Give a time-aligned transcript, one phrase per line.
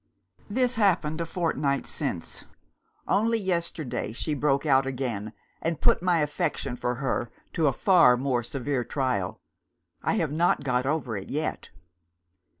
[0.49, 2.45] "This happened a fortnight since.
[3.07, 5.31] Only yesterday, she broke out again,
[5.61, 9.39] and put my affection for her to a far more severe trial.
[10.01, 11.69] I have not got over it yet.